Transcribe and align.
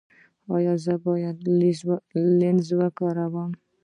ایا 0.55 0.73
زه 0.83 0.93
باید 1.05 1.37
لینز 2.39 2.67
وکاروم؟ 2.79 3.51